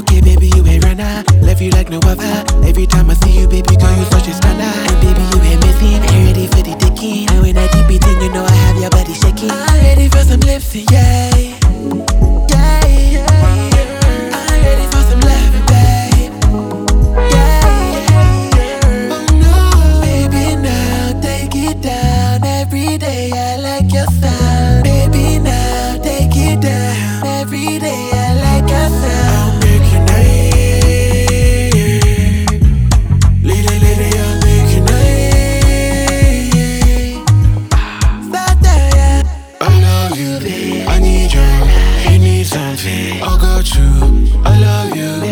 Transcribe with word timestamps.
Okay, 0.00 0.22
baby, 0.22 0.46
you 0.46 0.64
a 0.64 0.78
runner. 0.78 1.22
Love 1.42 1.60
you 1.60 1.70
like 1.72 1.90
no 1.90 1.98
other. 1.98 2.44
Every 2.66 2.86
time 2.86 3.10
I 3.10 3.14
see 3.14 3.38
you, 3.38 3.46
baby 3.46 3.76
girl, 3.76 3.94
you 3.98 4.04
such 4.06 4.28
a 4.28 4.32
stunner. 4.32 4.89
something. 42.50 43.22
I 43.22 43.38
got 43.38 43.74
you, 43.76 44.42
I 44.44 44.58
love 44.58 44.96
you. 44.96 45.29